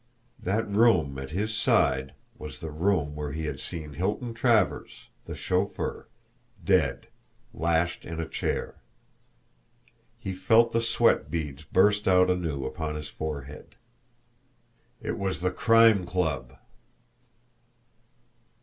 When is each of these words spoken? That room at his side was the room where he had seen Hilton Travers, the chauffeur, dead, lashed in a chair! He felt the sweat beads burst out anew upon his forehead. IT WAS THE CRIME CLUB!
That 0.41 0.67
room 0.67 1.19
at 1.19 1.29
his 1.29 1.55
side 1.55 2.15
was 2.35 2.59
the 2.59 2.71
room 2.71 3.15
where 3.15 3.31
he 3.33 3.45
had 3.45 3.59
seen 3.59 3.93
Hilton 3.93 4.33
Travers, 4.33 5.09
the 5.25 5.35
chauffeur, 5.35 6.07
dead, 6.63 7.05
lashed 7.53 8.03
in 8.03 8.19
a 8.19 8.27
chair! 8.27 8.81
He 10.17 10.33
felt 10.33 10.71
the 10.71 10.81
sweat 10.81 11.29
beads 11.29 11.65
burst 11.65 12.07
out 12.07 12.31
anew 12.31 12.65
upon 12.65 12.95
his 12.95 13.09
forehead. 13.09 13.75
IT 15.03 15.19
WAS 15.19 15.41
THE 15.41 15.51
CRIME 15.51 16.05
CLUB! 16.07 16.57